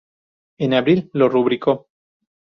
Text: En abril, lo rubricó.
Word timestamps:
En 0.57 0.73
abril, 0.73 1.11
lo 1.13 1.29
rubricó. 1.29 1.87